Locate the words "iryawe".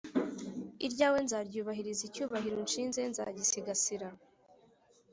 0.85-1.17